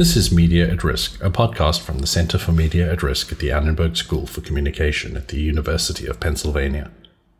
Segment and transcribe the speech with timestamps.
[0.00, 3.38] This is Media at Risk, a podcast from the Center for Media at Risk at
[3.38, 6.90] the Annenberg School for Communication at the University of Pennsylvania.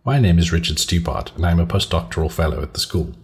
[0.05, 3.15] My name is Richard Stupart, and I am a postdoctoral fellow at the school.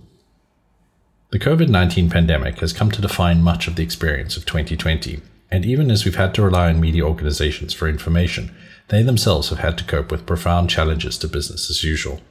[1.32, 5.67] The COVID 19 pandemic has come to define much of the experience of 2020, and
[5.67, 8.57] even as we've had to rely on media organizations for information,
[8.89, 12.23] they themselves have had to cope with profound challenges to business as usual.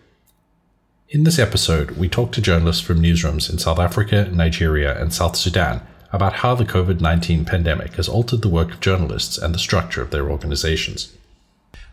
[1.10, 5.36] In this episode, we talk to journalists from newsrooms in South Africa, Nigeria, and South
[5.36, 9.60] Sudan about how the COVID 19 pandemic has altered the work of journalists and the
[9.60, 11.16] structure of their organizations.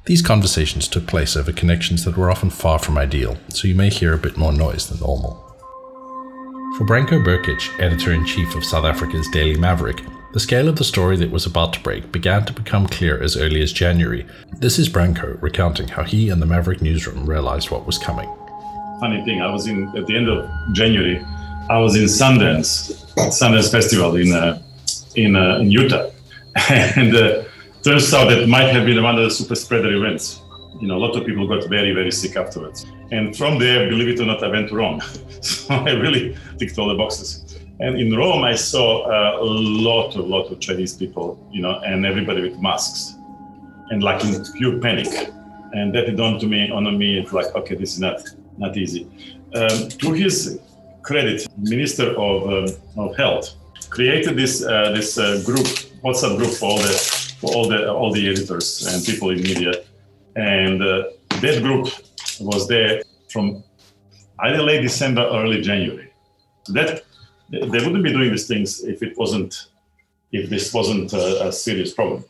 [0.04, 3.90] These conversations took place over connections that were often far from ideal, so you may
[3.90, 5.34] hear a bit more noise than normal.
[6.78, 10.00] For Branko Brkic, editor in chief of South Africa's Daily Maverick,
[10.32, 13.36] the scale of the story that was about to break began to become clear as
[13.36, 14.26] early as January.
[14.58, 18.28] This is Branko recounting how he and the Maverick newsroom realized what was coming.
[18.98, 21.22] Funny thing, I was in at the end of January
[21.70, 24.62] I was in Sundance, Sundance Festival in uh,
[25.14, 26.10] in, uh, in Utah,
[26.70, 27.44] and uh,
[27.82, 30.40] turns out that might have been one of the super spreader events.
[30.80, 34.08] You know, a lot of people got very very sick afterwards, and from there, believe
[34.08, 35.00] it or not, I went to Rome.
[35.40, 37.58] so I really ticked all the boxes.
[37.80, 41.80] And in Rome, I saw uh, a lot, of lot of Chinese people, you know,
[41.80, 43.16] and everybody with masks,
[43.90, 45.08] and like in pure panic.
[45.72, 48.22] And that dawned to me, on me, it's like, okay, this is not
[48.58, 49.08] not easy.
[49.54, 50.60] Um, to his
[51.02, 53.54] credit, Minister of, um, of Health,
[53.90, 55.66] created this uh, this uh, group,
[56.04, 59.72] WhatsApp group for all the for all the all the editors and people in media,
[60.36, 61.04] and uh,
[61.40, 61.88] that group
[62.40, 63.62] was there from
[64.40, 66.10] either late December, early January.
[66.68, 67.02] That
[67.50, 69.68] they wouldn't be doing these things if it wasn't
[70.32, 72.24] if this wasn't a, a serious problem.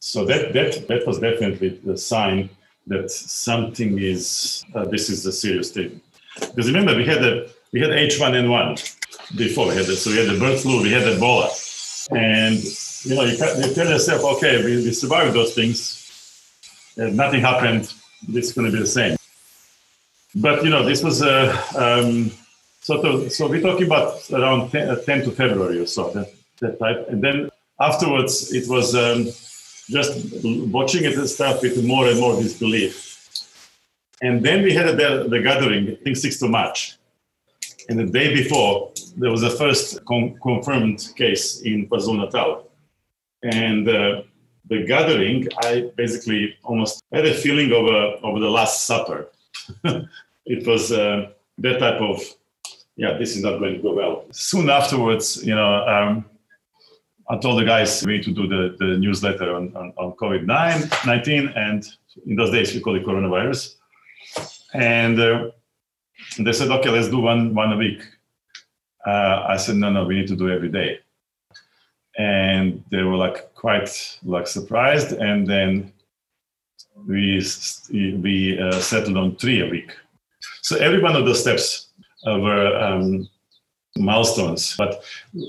[0.00, 2.50] So that that that was definitely the sign
[2.86, 6.00] that something is uh, this is a serious thing.
[6.40, 9.68] Because remember, we had a we had H1N1 before.
[9.68, 11.48] We had the, so we had the bird flu, we had Ebola,
[12.10, 12.58] and
[13.04, 15.96] you know you, you tell yourself, okay, we, we survived those things.
[16.96, 17.92] And nothing happened.
[18.28, 19.16] This is going to be the same.
[20.34, 22.30] But you know, this was a um,
[22.80, 23.32] sort of.
[23.32, 27.06] So we're talking about around 10, uh, 10 to February or so that that type,
[27.08, 29.24] and then afterwards it was um,
[29.88, 33.06] just watching it and stuff with more and more disbelief.
[34.22, 36.98] And then we had the, the gathering, I think 6th of March.
[37.90, 42.70] And the day before, there was a first con- confirmed case in KwaZulu Natal.
[43.42, 44.22] And uh,
[44.68, 49.32] the gathering, I basically almost had a feeling of, a, of the Last Supper.
[50.46, 52.22] it was uh, that type of,
[52.94, 54.24] yeah, this is not going to go well.
[54.30, 56.24] Soon afterwards, you know, um,
[57.28, 60.46] I told the guys we need to do the, the newsletter on, on, on COVID
[60.46, 61.84] 19, and
[62.24, 63.74] in those days we call it coronavirus.
[64.74, 65.50] And uh,
[66.38, 68.02] they said, okay, let's do one one a week.
[69.06, 71.00] Uh, I said, no, no, we need to do every day.
[72.18, 75.92] And they were like quite like surprised, and then
[77.06, 77.42] we
[77.90, 79.90] we uh, settled on three a week.
[80.62, 81.88] So every one of those steps
[82.26, 83.28] were um,
[83.96, 84.76] milestones.
[84.76, 85.02] But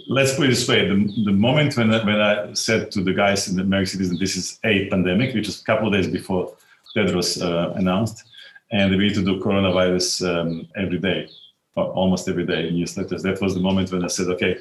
[0.08, 3.14] let's put it this way: the, the moment when I, when I said to the
[3.14, 6.08] guys in the Maverick Citizen, this is a pandemic, which was a couple of days
[6.08, 6.54] before
[6.96, 8.24] Tedros uh, announced,
[8.72, 11.30] and we need to do coronavirus um, every day,
[11.76, 13.22] almost every day in newsletters.
[13.22, 14.58] That was the moment when I said, okay,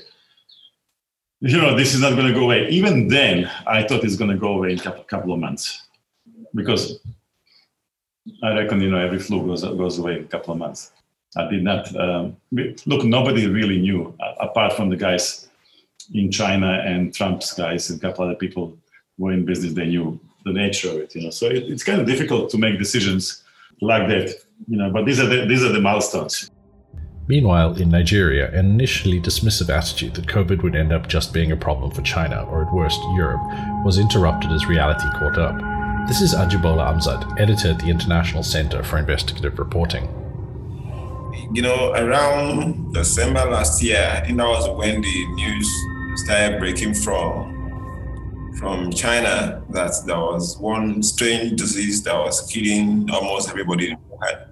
[1.40, 2.68] you know, this is not going to go away.
[2.68, 5.86] Even then, I thought it's going to go away in a couple of months
[6.54, 7.00] because
[8.42, 10.92] I reckon, you know, every flu goes, goes away in a couple of months.
[11.36, 15.48] I did not, um, look, nobody really knew apart from the guys
[16.12, 18.76] in China and Trump's guys and a couple other people
[19.16, 21.30] who were in business, they knew the nature of it, you know.
[21.30, 23.44] So it, it's kind of difficult to make decisions
[23.80, 24.34] like that,
[24.68, 24.90] you know.
[24.90, 26.50] But these are the, these are the milestones.
[27.26, 31.56] Meanwhile, in Nigeria, an initially dismissive attitude that COVID would end up just being a
[31.56, 33.40] problem for China, or at worst Europe,
[33.84, 35.56] was interrupted as reality caught up.
[36.08, 40.08] This is Ajibola Amzat, editor at the International Center for Investigative Reporting.
[41.52, 45.68] You know, around December last year, I think that was when the news
[46.16, 47.59] started breaking from
[48.58, 54.48] from China that there was one strange disease that was killing almost everybody in Wuhan.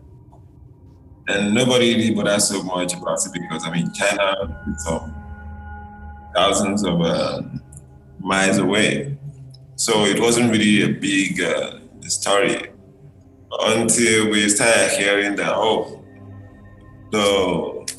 [1.29, 4.35] And nobody really bothered so much about it because, I mean, China
[4.69, 4.89] is
[6.35, 7.43] thousands of uh,
[8.19, 9.19] miles away.
[9.77, 12.71] So it wasn't really a big uh, story
[13.51, 16.03] until we started hearing that, oh,
[17.11, 17.95] the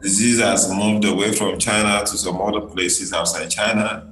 [0.00, 4.07] disease has moved away from China to some other places outside China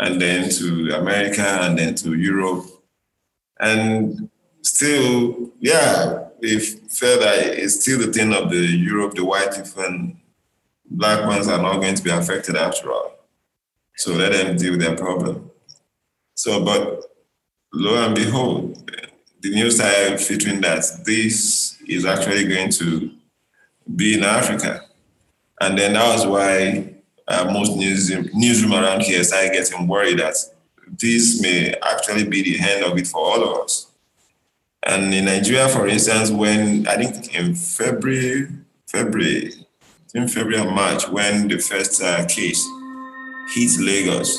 [0.00, 2.66] and then to America and then to Europe.
[3.60, 4.30] And
[4.62, 10.16] still, yeah, we felt that it's still the thing of the Europe, the white and
[10.86, 13.14] black ones are not going to be affected after all.
[13.96, 15.50] So let them deal with their problem.
[16.34, 17.02] So, but
[17.74, 18.90] lo and behold,
[19.42, 23.10] the news I started featuring that this is actually going to
[23.94, 24.86] be in Africa.
[25.60, 26.94] And then that was why
[27.30, 30.34] uh, most newsroom, newsroom around here started getting worried that
[30.98, 33.86] this may actually be the end of it for all of us.
[34.82, 38.48] And in Nigeria, for instance, when I think in February,
[38.88, 39.52] February,
[40.14, 42.66] in February and March, when the first uh, case
[43.54, 44.38] hit Lagos,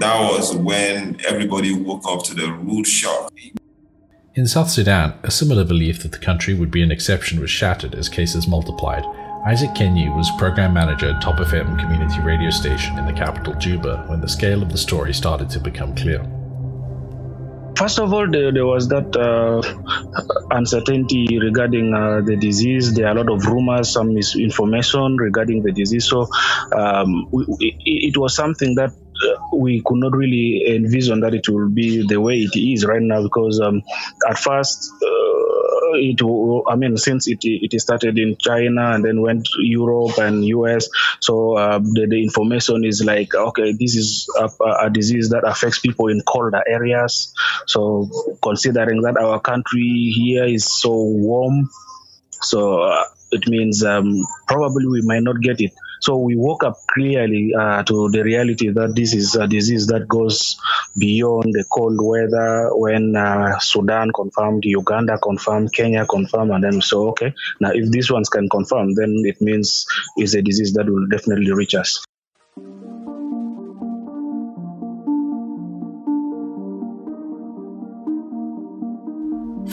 [0.00, 3.32] that was when everybody woke up to the rude shock.
[4.34, 7.94] In South Sudan, a similar belief that the country would be an exception was shattered
[7.94, 9.04] as cases multiplied.
[9.46, 13.54] Isaac Kenyi was program manager at Top of FM community radio station in the capital
[13.54, 16.20] Juba when the scale of the story started to become clear.
[17.76, 19.62] First of all, there, there was that uh,
[20.50, 22.92] uncertainty regarding uh, the disease.
[22.94, 26.08] There are a lot of rumors, some misinformation regarding the disease.
[26.08, 26.26] So
[26.76, 31.48] um, we, it, it was something that uh, we could not really envision that it
[31.48, 33.82] will be the way it is right now because um,
[34.28, 35.47] at first uh,
[35.94, 36.20] it
[36.68, 40.88] I mean since it it started in China and then went to Europe and US
[41.20, 44.50] so uh, the, the information is like okay this is a,
[44.86, 47.34] a, disease that affects people in colder areas.
[47.66, 48.08] So
[48.42, 51.68] considering that our country here is so warm
[52.40, 56.78] so uh, it means um, probably we might not get it so we woke up
[56.86, 60.60] clearly uh, to the reality that this is a disease that goes
[60.96, 62.70] beyond the cold weather.
[62.72, 67.90] When uh, Sudan confirmed, Uganda confirmed, Kenya confirmed, and then we saw, okay, now if
[67.90, 69.86] these ones can confirm, then it means
[70.16, 72.04] it's a disease that will definitely reach us.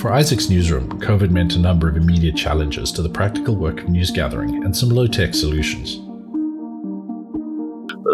[0.06, 3.90] For Isaac's newsroom, COVID meant a number of immediate challenges to the practical work of
[3.90, 5.96] news gathering and some low tech solutions.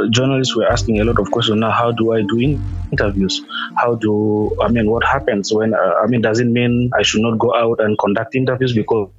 [0.09, 1.69] Journalists were asking a lot of questions now.
[1.69, 2.39] How do i do
[2.93, 3.41] interviews?
[3.75, 7.23] How do i mean what happens when uh, i mean does it mean i should
[7.23, 9.09] not go out and conduct interviews because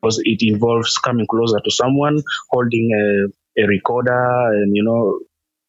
[0.00, 5.18] because it involves coming closer to someone holding a, a recorder and you know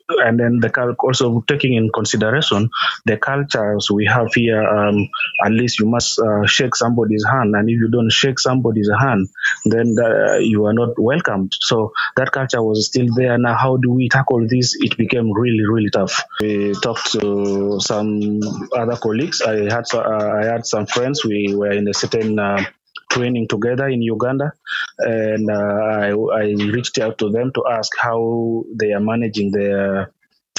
[0.09, 2.69] and then the also taking in consideration
[3.05, 5.09] the cultures we have here um,
[5.43, 9.27] at least you must uh, shake somebody's hand and if you don't shake somebody's hand
[9.65, 11.53] then the, you are not welcomed.
[11.59, 13.37] So that culture was still there.
[13.37, 14.75] Now how do we tackle this?
[14.79, 16.23] It became really really tough.
[16.39, 18.41] We talked to some
[18.75, 19.41] other colleagues.
[19.41, 21.25] I had uh, i had some friends.
[21.25, 22.63] We were in a certain uh,
[23.11, 24.53] training together in Uganda,
[24.99, 26.43] and uh, I, I
[26.75, 30.11] reached out to them to ask how they are managing their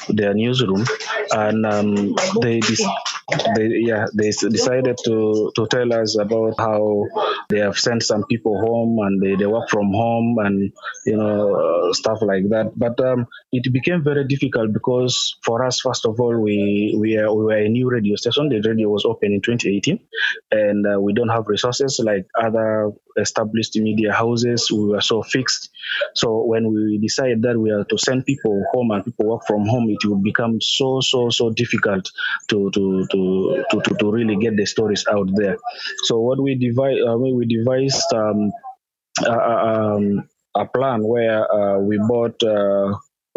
[0.08, 0.84] their newsroom,
[1.30, 2.60] and um, they
[3.56, 7.04] they yeah they decided to to tell us about how
[7.48, 10.72] they have sent some people home and they, they work from home and
[11.04, 12.72] you know stuff like that.
[12.76, 17.32] But um, it became very difficult because for us first of all we we, are,
[17.34, 18.48] we were a new radio station.
[18.48, 20.00] The radio was open in 2018
[20.50, 24.70] and uh, we don't have resources like other established media houses.
[24.70, 25.70] We were so fixed.
[26.14, 29.66] So when we decided that we are to send people home and people work from
[29.66, 32.10] home it would become so so so difficult
[32.48, 35.56] to to to to, to, to, really get the stories out there.
[36.04, 38.52] So what we devise, uh, we devised um,
[39.26, 42.94] um, a plan where uh, we bought uh,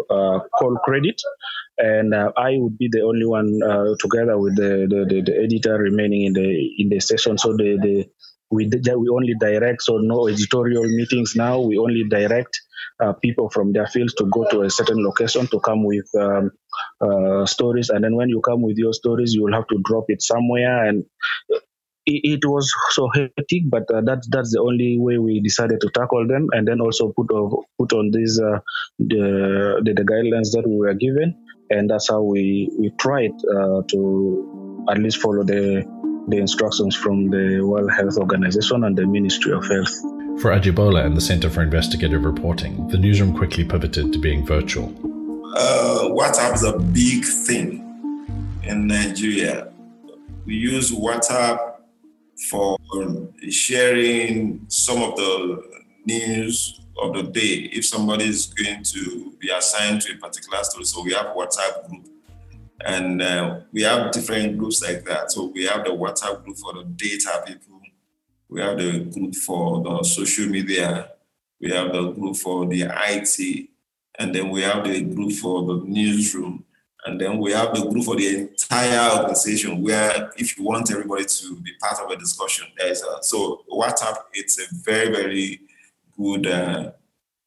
[0.08, 1.20] uh, call credit,
[1.78, 5.42] and uh, I would be the only one uh, together with the, the, the, the,
[5.44, 7.38] editor remaining in the in the session.
[7.38, 8.10] So the, the
[8.50, 11.60] we we only direct, so no editorial meetings now.
[11.60, 12.60] We only direct
[13.02, 16.50] uh, people from their fields to go to a certain location to come with um,
[17.00, 17.90] uh, stories.
[17.90, 20.86] And then when you come with your stories, you will have to drop it somewhere.
[20.86, 21.04] And
[22.06, 25.90] it, it was so hectic, but uh, that's that's the only way we decided to
[25.90, 26.48] tackle them.
[26.52, 28.60] And then also put of, put on these uh,
[28.98, 31.34] the, the, the guidelines that we were given,
[31.68, 35.84] and that's how we we tried uh, to at least follow the
[36.30, 39.92] the instructions from the World Health Organization and the Ministry of Health.
[40.40, 44.88] For Ajibola and the Center for Investigative Reporting, the newsroom quickly pivoted to being virtual.
[45.56, 47.86] Uh, WhatsApp is a big thing
[48.62, 49.68] in Nigeria.
[50.46, 51.74] We use WhatsApp
[52.48, 52.78] for
[53.50, 55.62] sharing some of the
[56.06, 57.68] news of the day.
[57.72, 61.88] If somebody is going to be assigned to a particular story, so we have WhatsApp
[61.88, 62.09] group.
[62.84, 65.30] And uh, we have different groups like that.
[65.30, 67.80] So we have the WhatsApp group for the data people
[68.50, 71.12] we have the group for the social media.
[71.60, 73.68] We have the group for the IT.
[74.18, 76.64] And then we have the group for the newsroom.
[77.06, 81.24] And then we have the group for the entire organization where if you want everybody
[81.24, 85.60] to be part of a discussion, there is a, so WhatsApp, it's a very, very
[86.16, 86.90] good uh,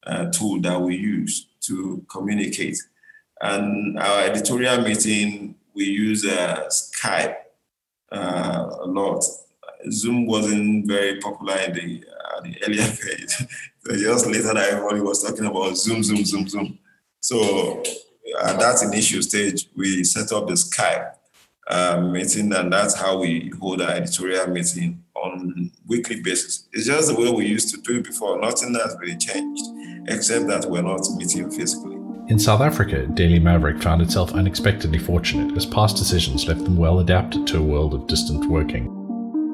[0.06, 2.78] uh, tool that we use to communicate.
[3.44, 7.36] And our editorial meeting, we use uh, Skype
[8.10, 9.22] uh, a lot.
[9.90, 13.46] Zoom wasn't very popular in the, uh, the earlier phase.
[13.84, 16.78] so just later everybody was talking about Zoom, Zoom, Zoom, Zoom.
[17.20, 17.82] So
[18.42, 21.12] at that initial stage, we set up the Skype
[21.66, 26.66] uh, meeting, and that's how we hold our editorial meeting on weekly basis.
[26.72, 28.40] It's just the way we used to do it before.
[28.40, 29.64] Nothing has really changed,
[30.08, 31.93] except that we're not meeting physically.
[32.26, 37.00] In South Africa, Daily Maverick found itself unexpectedly fortunate as past decisions left them well
[37.00, 38.86] adapted to a world of distant working.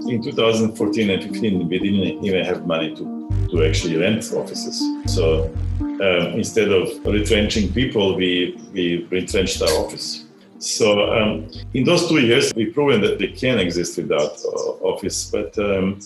[0.09, 4.81] In 2014 and 15, we didn't even have money to, to actually rent offices.
[5.13, 10.27] So um, instead of retrenching people, we, we retrenched our office.
[10.61, 15.29] So um, in those two years, we've proven that they can exist without uh, office,
[15.29, 15.99] but um,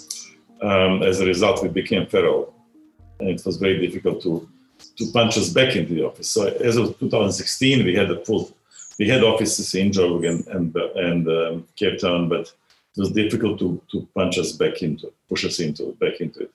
[0.62, 2.54] um, as a result, we became feral,
[3.21, 4.49] and it was very difficult to
[4.97, 6.29] to punch us back into the office.
[6.29, 8.55] So as of 2016, we had a full,
[8.99, 12.53] we had offices in Joburg and and, and um, Cape Town, but
[12.97, 16.51] it was difficult to to punch us back into, push us into back into it.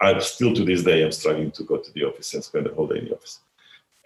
[0.00, 2.74] I still to this day I'm struggling to go to the office and spend the
[2.74, 3.40] whole day in the office.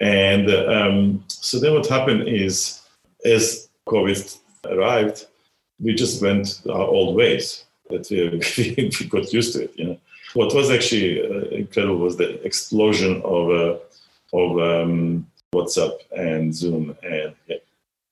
[0.00, 2.82] And um, so then what happened is,
[3.24, 5.26] as COVID arrived,
[5.80, 7.64] we just went our old ways.
[7.90, 9.98] That we, we got used to it, you know.
[10.34, 13.78] What was actually uh, incredible was the explosion of uh,
[14.32, 17.34] of um, WhatsApp and Zoom and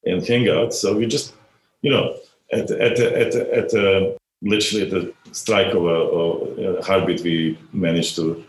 [0.04, 0.75] and Hangouts.
[0.75, 1.35] So we just,
[1.82, 2.16] you know,
[2.52, 8.16] at at at at, at literally at the strike of a, a, heartbeat, we managed
[8.16, 8.44] to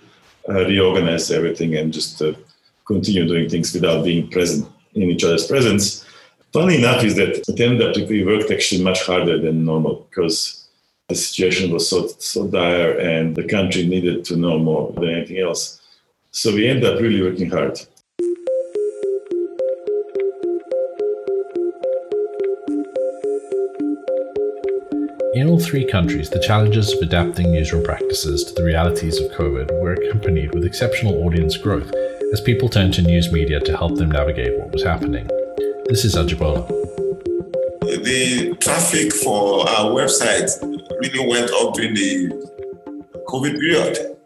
[0.50, 2.33] uh, reorganize everything and just uh,
[2.86, 6.05] continue doing things without being present in each other's presence.
[6.53, 10.56] Funny enough is that it ended up we worked actually much harder than normal because
[11.09, 15.39] the situation was so, so dire and the country needed to know more than anything
[15.39, 15.81] else.
[16.31, 17.79] So we ended up really working hard.
[25.33, 29.79] In all three countries, the challenges of adapting newsroom practices to the realities of COVID
[29.81, 31.89] were accompanied with exceptional audience growth
[32.33, 35.29] as people turned to news media to help them navigate what was happening.
[35.85, 36.67] This is Ajibola.
[38.03, 42.30] The traffic for our website really went up during the
[43.27, 44.18] COVID period.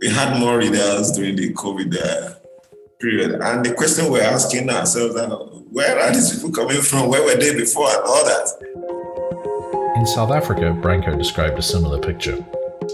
[0.00, 2.34] We had more readers during the COVID uh,
[3.00, 3.40] period.
[3.40, 5.28] And the question we're asking ourselves uh,
[5.70, 7.08] where are these people coming from?
[7.08, 9.94] Where were they before and all that?
[9.96, 12.44] In South Africa, Branko described a similar picture.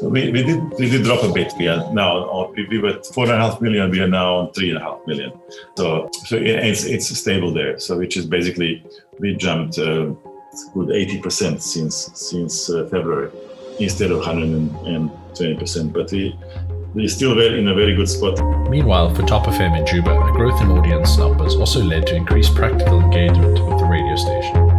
[0.03, 1.53] We, we did we did drop a bit.
[1.57, 3.91] We are now we were four and a half million.
[3.91, 5.33] We are now on three and a half million.
[5.77, 7.79] So so it's it's stable there.
[7.79, 8.85] So which is basically
[9.21, 10.13] we jumped uh,
[10.73, 13.31] good 80% since since uh, February
[13.81, 15.93] instead of 120%.
[15.93, 16.39] But we
[16.95, 18.39] we're still very, in a very good spot.
[18.71, 22.55] Meanwhile, for Top FM in Juba, a growth in audience numbers also led to increased
[22.55, 24.74] practical engagement with the radio station.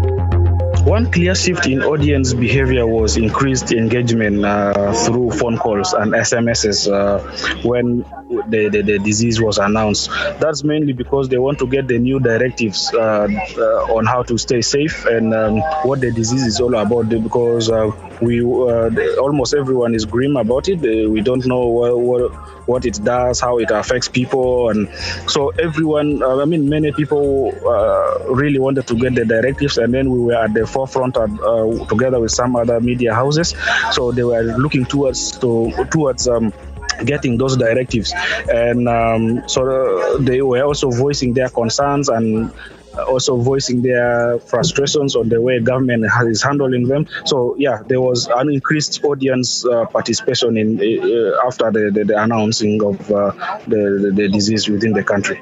[0.85, 6.87] One clear shift in audience behavior was increased engagement uh, through phone calls and SMSs
[6.87, 7.19] uh,
[7.67, 8.05] when
[8.47, 10.11] the, the, the, disease was announced.
[10.39, 13.27] That's mainly because they want to get the new directives uh,
[13.57, 17.09] uh on how to stay safe and um, what the disease is all about.
[17.09, 17.89] Because uh,
[18.21, 20.79] we uh, almost everyone is grim about it.
[20.81, 22.31] we don't know what, what,
[22.67, 24.89] what it does, how it affects people, and
[25.27, 26.23] so everyone.
[26.23, 27.51] I mean, many people
[28.29, 31.27] really wanted to get the directives, and then we were at the forefront uh,
[31.87, 33.55] together with some other media houses.
[33.91, 36.27] So they were looking towards to towards.
[36.27, 36.53] Um,
[37.03, 38.13] getting those directives
[38.47, 42.53] and um, so uh, they were also voicing their concerns and
[43.03, 47.07] also voicing their frustrations on the way government is handling them.
[47.25, 52.21] So yeah, there was an increased audience uh, participation in uh, after the, the, the,
[52.21, 53.31] announcing of uh,
[53.67, 55.39] the, the disease within the country.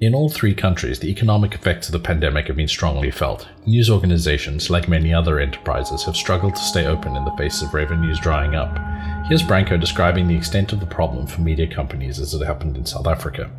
[0.00, 3.48] In all three countries, the economic effects of the pandemic have been strongly felt.
[3.66, 7.74] News organizations, like many other enterprises, have struggled to stay open in the face of
[7.74, 8.78] revenues drying up.
[9.26, 12.86] Here's Branko describing the extent of the problem for media companies as it happened in
[12.86, 13.50] South Africa.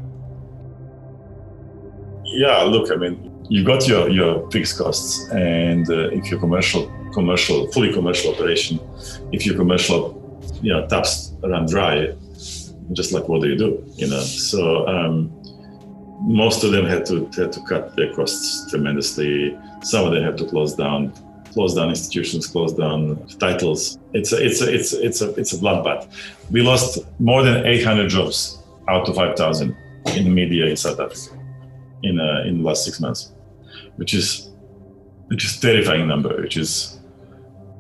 [2.24, 6.90] Yeah, look, I mean, you've got your, your fixed costs, and uh, if your commercial,
[7.12, 8.80] commercial, fully commercial operation,
[9.34, 12.16] if your commercial, you know, taps run dry,
[12.94, 14.22] just like what do you do, you know?
[14.22, 15.39] So, um,
[16.22, 19.58] most of them had to had to cut their costs tremendously.
[19.82, 21.14] Some of them had to close down,
[21.54, 23.98] close down institutions, close down titles.
[24.14, 26.08] It's a it's a it's a, it's a it's a bloodbath.
[26.52, 29.76] We lost more than 800 jobs out of 5,000
[30.16, 31.38] in the media in South Africa
[32.04, 33.32] in uh, in the last six months,
[33.96, 34.50] which is
[35.28, 36.42] which is terrifying number.
[36.42, 37.00] Which is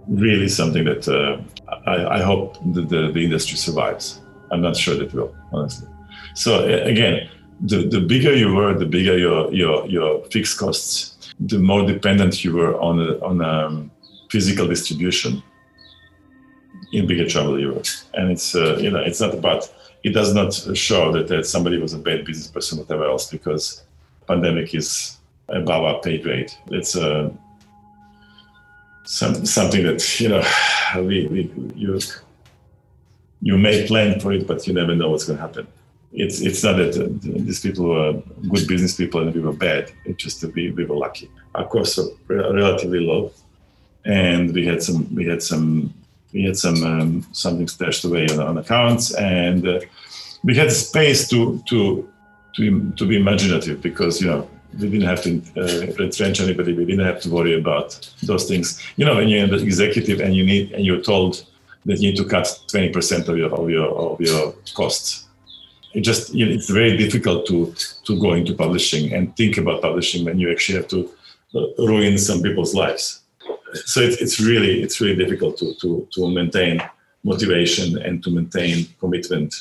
[0.08, 1.41] really something that uh,
[1.86, 4.22] I, I hope the, the, the industry survives.
[4.51, 5.88] I'm not sure that it will, honestly.
[6.34, 7.29] So again,
[7.62, 12.44] the, the bigger you were, the bigger your, your, your fixed costs, the more dependent
[12.44, 13.92] you were on a, on a um,
[14.30, 15.44] physical distribution,
[16.92, 17.84] in bigger trouble you were.
[18.13, 19.72] And it's, uh, you know, it's not about,
[20.04, 23.84] it does not show that, that somebody was a bad business person, whatever else, because
[24.28, 25.18] pandemic is
[25.50, 26.51] above our pay grade.
[26.68, 27.30] It's uh,
[29.06, 30.44] some, something that, you know,
[30.96, 32.00] we, we, you,
[33.42, 35.68] you may plan for it, but you never know what's going to happen
[36.12, 38.13] it's it's not that uh, these people were
[38.50, 39.92] good business people and we were bad.
[40.06, 41.30] It's just that we, we were lucky.
[41.56, 43.32] Our costs are relatively low,
[44.06, 45.94] and we had some we had some
[46.34, 49.80] we had some um, something stashed away on, on accounts, and uh,
[50.44, 52.10] we had space to to
[52.56, 54.50] to to be imaginative because you know
[54.80, 56.74] we didn't have to uh, retrench anybody.
[56.74, 58.82] We didn't have to worry about those things.
[58.98, 61.46] You know, when you're the executive and you need and you're told
[61.86, 65.28] that you need to cut 20% of your of your of your costs
[65.93, 67.74] it just you know, it's very difficult to
[68.05, 71.10] to go into publishing and think about publishing when you actually have to
[71.55, 73.22] uh, ruin some people's lives.
[73.86, 76.81] So it, it's really it's really difficult to to to maintain
[77.24, 79.53] motivation and to maintain commitment,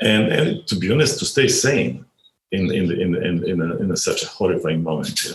[0.00, 2.04] and and to be honest, to stay sane
[2.52, 5.32] in in in in, in, a, in a, such a horrifying moment.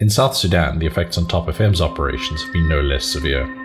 [0.00, 3.63] In South Sudan, the effects on Top FM's operations have been no less severe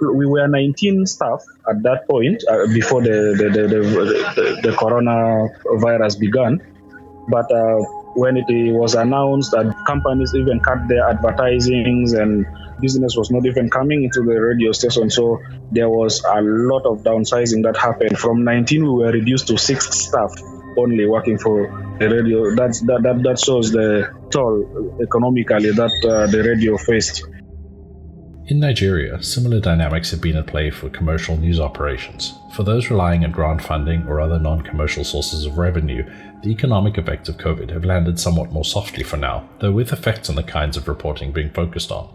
[0.00, 6.18] we were 19 staff at that point uh, before the the, the, the, the, coronavirus
[6.18, 6.60] began.
[7.28, 7.78] But uh,
[8.14, 12.46] when it was announced that companies even cut their advertisings and
[12.80, 15.40] business was not even coming into the radio station, so
[15.70, 18.18] there was a lot of downsizing that happened.
[18.18, 20.32] From 19, we were reduced to six staff
[20.76, 22.54] only working for the radio.
[22.54, 27.26] That's, that, that, that shows the toll economically that uh, the radio faced.
[28.50, 32.34] In Nigeria, similar dynamics have been at play for commercial news operations.
[32.52, 36.02] For those relying on grant funding or other non commercial sources of revenue,
[36.42, 40.28] the economic effects of COVID have landed somewhat more softly for now, though with effects
[40.28, 42.08] on the kinds of reporting being focused on.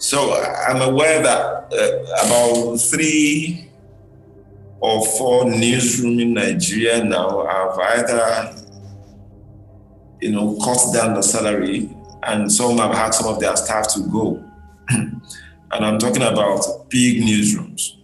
[0.00, 0.34] So
[0.66, 3.70] I'm aware that uh, about three
[4.80, 8.64] or four newsrooms in Nigeria now have either,
[10.20, 11.88] you know, cut down the salary
[12.26, 14.44] and some have had some of their staff to go.
[14.88, 15.20] and
[15.70, 17.96] I'm talking about big newsrooms.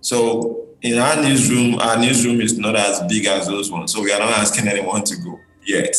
[0.00, 3.92] So in our newsroom, our newsroom is not as big as those ones.
[3.92, 5.94] So we are not asking anyone to go yet.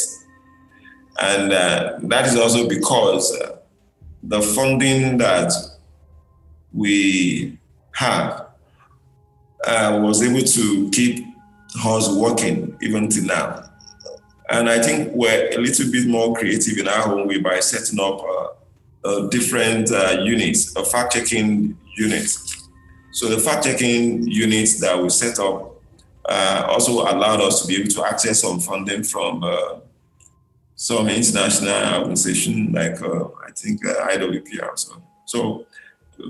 [1.21, 3.57] And uh, that is also because uh,
[4.23, 5.51] the funding that
[6.73, 7.57] we
[7.93, 8.47] have
[9.67, 11.25] uh, was able to keep
[11.85, 13.68] us working even till now.
[14.49, 17.99] And I think we're a little bit more creative in our own way by setting
[17.99, 18.47] up uh,
[19.07, 22.29] uh, different uh, units, a fact checking unit.
[23.11, 25.75] So the fact checking units that we set up
[26.27, 29.79] uh, also allowed us to be able to access some funding from uh,
[30.75, 34.79] some international organization like uh, I think IWPR.
[34.79, 35.65] So, so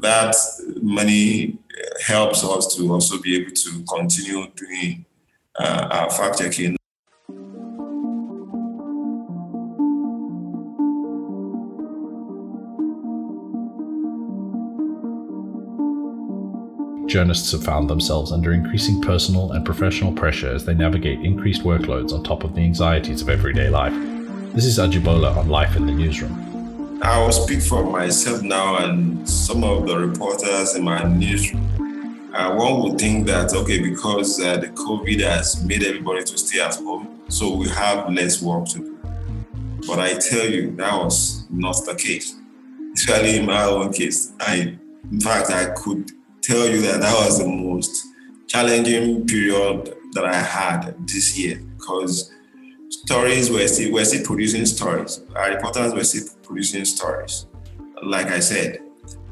[0.01, 0.35] that
[0.81, 1.57] money
[2.05, 5.05] helps us to also be able to continue doing
[5.59, 6.78] our fact checking
[17.09, 22.13] journalists have found themselves under increasing personal and professional pressure as they navigate increased workloads
[22.13, 23.93] on top of the anxieties of everyday life.
[24.53, 26.99] This is Ajibola on Life in the Newsroom.
[27.01, 31.65] I will speak for myself now and some of the reporters in my newsroom.
[32.33, 36.61] Uh, one would think that, okay, because uh, the COVID has made everybody to stay
[36.61, 38.99] at home, so we have less work to do.
[39.87, 42.35] But I tell you, that was not the case.
[42.93, 44.33] Especially in my own case.
[44.39, 44.77] I,
[45.11, 48.07] in fact, I could tell you that that was the most
[48.47, 52.31] challenging period that I had this year because
[52.89, 55.21] stories were still we're still producing stories.
[55.35, 57.45] Our reporters were still producing stories.
[58.01, 58.79] Like I said,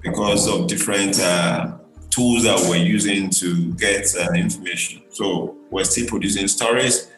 [0.01, 1.77] because of different uh,
[2.09, 5.03] tools that we're using to get uh, information.
[5.09, 7.11] So we're still producing stories,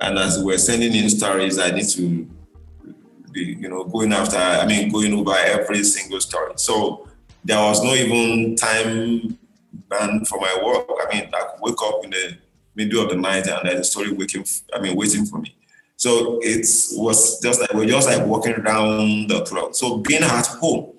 [0.00, 2.28] and as we're sending in stories, I need to
[3.32, 4.38] be, you know, going after.
[4.38, 6.52] I mean, going over every single story.
[6.56, 7.08] So
[7.44, 9.38] there was no even time
[9.88, 10.86] ban for my work.
[10.88, 12.36] I mean, I could wake up in the
[12.74, 15.54] middle of the night and there's a story waiting, I mean, waiting for me.
[15.96, 19.74] So it was just like we're just like walking around the clock.
[19.74, 20.94] So being at home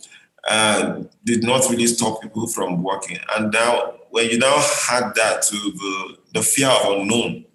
[0.47, 3.17] uh, did not really stop people from working.
[3.36, 4.58] And now, when you now
[4.89, 7.45] had that to the, the fear of unknown,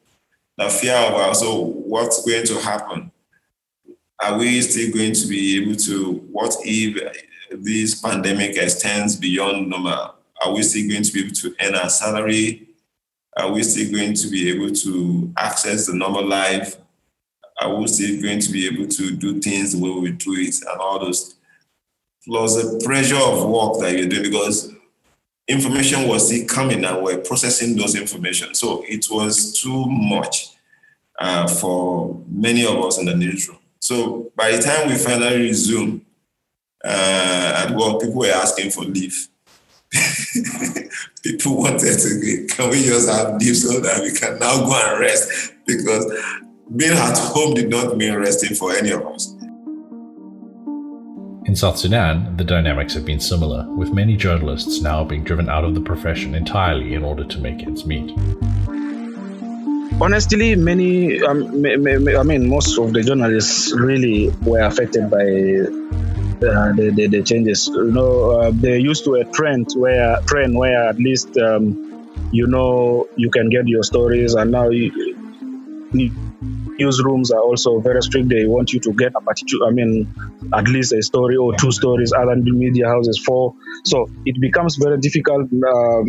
[0.56, 3.12] the fear of also what's going to happen,
[4.20, 6.14] are we still going to be able to?
[6.32, 7.16] What if
[7.50, 11.88] this pandemic extends beyond normal, are we still going to be able to earn our
[11.88, 12.68] salary?
[13.36, 16.76] Are we still going to be able to access the normal life?
[17.60, 20.56] Are we still going to be able to do things the way we do it
[20.60, 21.34] and all those?
[22.24, 24.72] Plus the pressure of work that you're doing because
[25.48, 28.54] information was still coming and we're processing those information.
[28.54, 30.48] So it was too much
[31.18, 33.58] uh, for many of us in the newsroom.
[33.80, 36.05] So by the time we finally resumed
[36.86, 39.28] uh, at work, people were asking for leave.
[41.22, 45.00] people wanted to can we just have leave so that we can now go and
[45.00, 46.04] rest because
[46.76, 49.32] being at home did not mean resting for any of us.
[51.46, 55.64] In South Sudan, the dynamics have been similar, with many journalists now being driven out
[55.64, 58.10] of the profession entirely in order to make ends meet.
[60.00, 65.24] Honestly, many, um, I mean, most of the journalists really were affected by
[66.42, 67.68] uh, the, the, the, changes.
[67.68, 72.46] You know, uh, they're used to a trend where trend where at least um, you
[72.46, 74.90] know you can get your stories, and now you,
[76.78, 78.28] newsrooms are also very strict.
[78.28, 80.12] They want you to get a particular, I mean,
[80.54, 82.12] at least a story or two stories.
[82.12, 83.54] Other media houses four.
[83.84, 86.06] So it becomes very difficult um,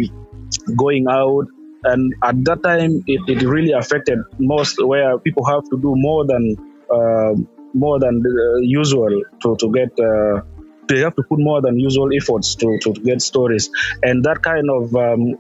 [0.76, 1.46] going out.
[1.84, 6.26] And at that time, it, it really affected most where people have to do more
[6.26, 6.56] than
[6.92, 7.34] uh,
[7.78, 8.24] more than
[8.62, 9.92] usual to to get.
[10.00, 10.42] Uh,
[10.90, 13.70] they have to put more than usual efforts to, to, to get stories,
[14.02, 15.36] and that kind of um,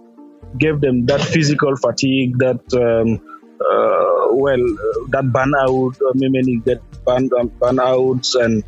[0.57, 3.21] gave them that physical fatigue that um,
[3.59, 8.63] uh, well, uh, that burnout, uh, many get burn, burnouts, and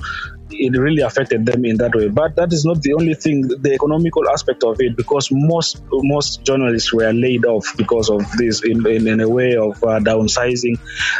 [0.51, 2.07] it really affected them in that way.
[2.09, 3.47] But that is not the only thing.
[3.47, 8.63] The economical aspect of it, because most most journalists were laid off because of this,
[8.63, 10.79] in, in, in a way of uh, downsizing,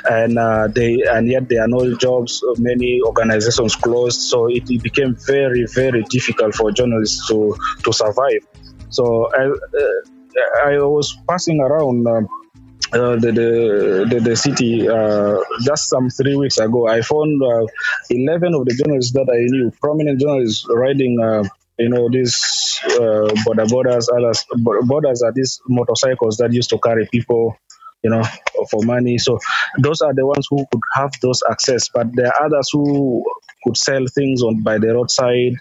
[0.10, 2.44] and uh, they and yet there are no jobs.
[2.58, 8.48] Many organizations closed, so it, it became very very difficult for journalists to to survive.
[8.90, 12.08] So I uh, I was passing around.
[12.08, 12.28] Um,
[12.94, 16.88] uh, the, the, the, the city uh, just some three weeks ago.
[16.88, 17.66] I found uh,
[18.10, 21.44] 11 of the journalists that I knew, prominent journalists, riding, uh,
[21.78, 24.46] you know, these uh, boda bodas, others,
[24.88, 27.56] borders are these motorcycles that used to carry people,
[28.04, 28.24] you know,
[28.72, 29.18] for money.
[29.18, 29.40] So
[29.78, 33.24] those are the ones who could have those access, but there are others who
[33.64, 35.54] could sell things on by the roadside,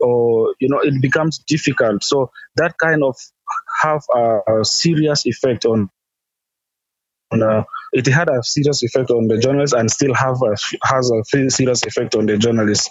[0.00, 2.02] or you know, it becomes difficult.
[2.04, 3.16] So that kind of
[3.82, 5.90] have a, a serious effect on
[7.32, 7.62] uh,
[7.92, 11.84] it had a serious effect on the journalists and still have a, has a serious
[11.84, 12.90] effect on the journalists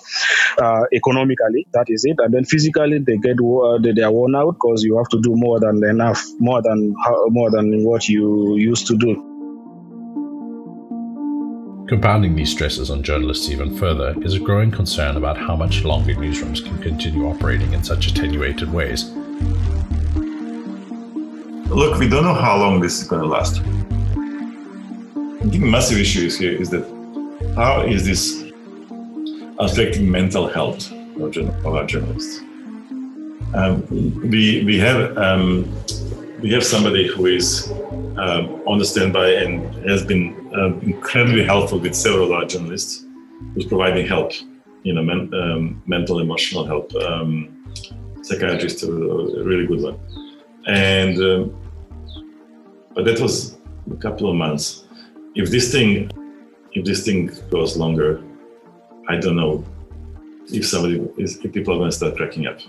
[0.58, 4.52] uh, economically that is it and then physically they get uh, they, are worn out
[4.54, 6.96] because you have to do more than enough more than
[7.28, 9.26] more than what you used to do
[11.90, 16.14] Compounding these stresses on journalists even further is a growing concern about how much longer
[16.14, 19.10] newsrooms can continue operating in such attenuated ways.
[21.72, 23.64] Look, we don't know how long this is going to last.
[25.40, 26.84] I think massive issue is here is that
[27.56, 28.52] how is this
[29.58, 32.42] affecting mental health of, our journalists?
[33.54, 33.88] Um,
[34.30, 35.74] we we have um,
[36.42, 37.72] we have somebody who is
[38.18, 43.06] um, on the standby and has been uh, incredibly helpful with several of our journalists,
[43.54, 44.34] who's providing help,
[44.84, 46.94] you know, men, um, mental, emotional help.
[46.96, 47.64] Um,
[48.24, 49.98] psychiatrist, a, a, really good one,
[50.68, 51.16] and
[52.94, 53.58] but that was
[53.90, 54.84] a couple of months
[55.40, 56.12] if this thing
[56.74, 58.22] if this thing goes longer,
[59.08, 59.64] I don't know
[60.52, 62.60] if somebody is if people are going to start cracking up.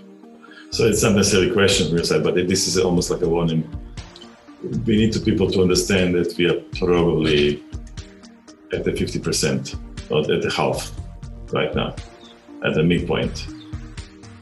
[0.71, 3.29] So it's not necessarily a question from your side, but this is almost like a
[3.29, 3.61] warning.
[4.87, 7.63] We need to people to understand that we are probably
[8.71, 9.75] at the 50%
[10.09, 10.91] or at the half
[11.51, 11.93] right now,
[12.63, 13.47] at the midpoint.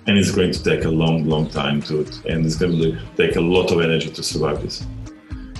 [0.05, 3.35] And it's going to take a long, long time to, and it's going to take
[3.37, 4.85] a lot of energy to survive this.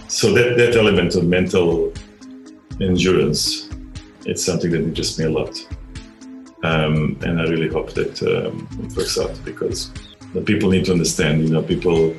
[0.08, 1.94] So that, that element of mental
[2.82, 3.70] endurance,
[4.26, 5.56] it's something that interests me a lot.
[6.64, 9.92] Um, and I really hope that um, it works out because
[10.34, 12.16] the people need to understand, you know, people,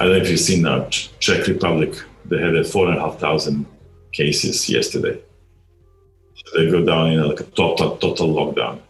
[0.00, 3.18] I don't know if you've seen now, Czech Republic, they had four and a half
[3.18, 3.66] thousand
[4.12, 5.20] cases yesterday.
[6.34, 8.80] So they go down in like a total, total lockdown.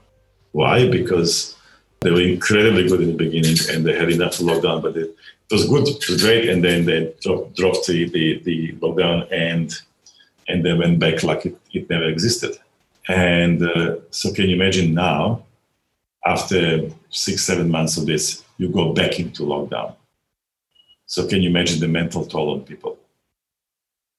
[0.52, 0.88] Why?
[0.88, 1.56] Because
[2.00, 5.16] they were incredibly good in the beginning and they had enough lockdown, but it,
[5.50, 6.48] it was good, it was great.
[6.48, 9.72] And then they dropped, dropped the, the, the lockdown and
[10.48, 12.58] and they went back like it, it never existed.
[13.08, 15.44] And uh, so, can you imagine now,
[16.26, 19.94] after six, seven months of this, you go back into lockdown?
[21.06, 22.98] So, can you imagine the mental toll on people